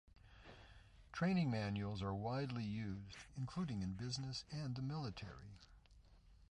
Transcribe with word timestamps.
Training 1.13 1.51
manuals 1.51 2.01
are 2.01 2.15
widely 2.15 2.63
used, 2.63 3.17
including 3.37 3.83
in 3.83 3.93
business 3.93 4.45
and 4.51 4.75
the 4.75 4.81
military. 4.81 5.59